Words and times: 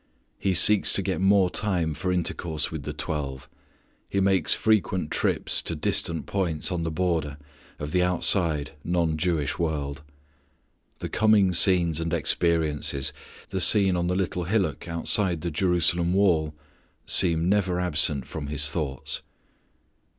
He 0.39 0.55
seeks 0.55 0.91
to 0.93 1.03
get 1.03 1.21
more 1.21 1.51
time 1.51 1.93
for 1.93 2.11
intercourse 2.11 2.71
with 2.71 2.81
the 2.81 2.91
twelve. 2.91 3.47
He 4.09 4.19
makes 4.19 4.51
frequent 4.55 5.11
trips 5.11 5.61
to 5.61 5.75
distant 5.75 6.25
points 6.25 6.71
on 6.71 6.81
the 6.81 6.89
border 6.89 7.37
of 7.77 7.91
the 7.91 8.01
outside, 8.01 8.71
non 8.83 9.15
Jewish 9.15 9.59
world. 9.59 10.01
The 11.01 11.09
coming 11.09 11.53
scenes 11.53 11.99
and 11.99 12.15
experiences 12.15 13.13
the 13.49 13.61
scene 13.61 13.95
on 13.95 14.07
the 14.07 14.15
little 14.15 14.45
hillock 14.45 14.87
outside 14.87 15.41
the 15.41 15.51
Jerusalem 15.51 16.13
wall 16.13 16.55
seem 17.05 17.47
never 17.47 17.79
absent 17.79 18.25
from 18.25 18.47
His 18.47 18.71
thoughts. 18.71 19.21